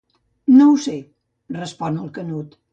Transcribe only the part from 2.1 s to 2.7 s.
Canut.